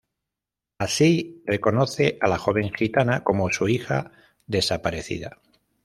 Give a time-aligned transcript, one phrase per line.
[0.79, 4.09] Así reconoce a la joven gitana como su hija
[4.47, 5.37] desaparecida.